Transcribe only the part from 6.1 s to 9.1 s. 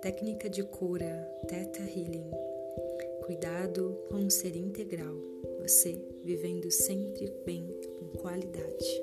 vivendo sempre bem com qualidade.